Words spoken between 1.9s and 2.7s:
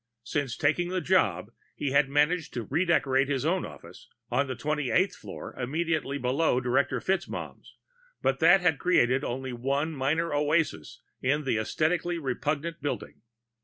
had managed to